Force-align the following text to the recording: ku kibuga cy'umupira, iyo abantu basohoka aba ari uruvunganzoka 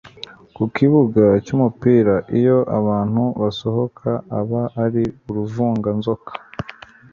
ku 0.55 0.63
kibuga 0.75 1.25
cy'umupira, 1.45 2.15
iyo 2.39 2.57
abantu 2.79 3.23
basohoka 3.41 4.09
aba 4.39 4.63
ari 4.83 5.03
uruvunganzoka 5.29 6.31